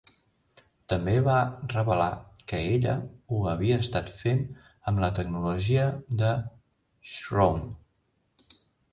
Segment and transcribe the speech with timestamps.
[0.91, 1.33] També va
[1.73, 2.07] revelar
[2.51, 2.95] que ella
[3.35, 4.41] ho havia estat fent
[4.93, 5.83] amb la tecnologia
[6.23, 6.31] de
[7.17, 8.57] Shroud.